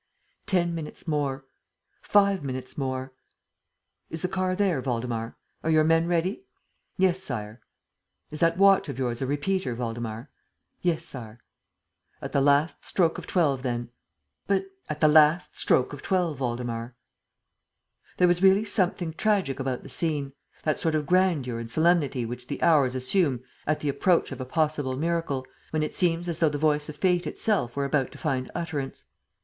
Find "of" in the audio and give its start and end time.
8.89-8.97, 13.19-13.27, 15.93-16.01, 20.95-21.05, 24.31-24.41, 26.89-26.95